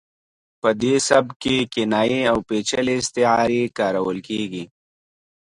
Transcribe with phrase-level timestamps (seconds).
[0.61, 4.63] په دې سبک کې کنایې او پیچلې استعارې کارول کیږي